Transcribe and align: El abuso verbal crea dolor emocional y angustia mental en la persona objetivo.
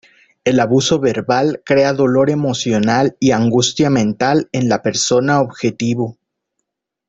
El 0.45 0.59
abuso 0.59 0.99
verbal 0.99 1.61
crea 1.63 1.93
dolor 1.93 2.31
emocional 2.31 3.15
y 3.19 3.33
angustia 3.33 3.91
mental 3.91 4.49
en 4.51 4.67
la 4.67 4.81
persona 4.81 5.41
objetivo. 5.41 6.17